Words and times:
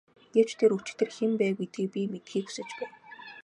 Гэвч 0.33 0.51
тэр 0.59 0.71
өчигдөр 0.77 1.09
хэн 1.15 1.31
байв 1.39 1.55
гэдгийг 1.59 1.87
би 1.93 2.01
мэдэхийг 2.13 2.45
хүсэж 2.47 2.69
байна. 2.79 2.97